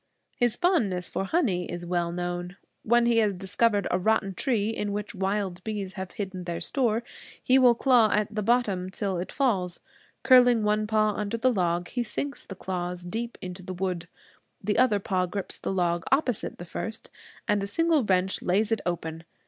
[0.35, 2.57] His fondness for honey is well known.
[2.81, 7.03] When he has discovered a rotten tree in which wild bees have hidden their store,
[7.43, 9.79] he will claw at the bottom till it falls.
[10.23, 14.07] Curling one paw under the log he sinks the claws deep into the wood.
[14.59, 17.11] The other paw grips the log opposite the first,
[17.47, 19.23] and a single wrench lays it open.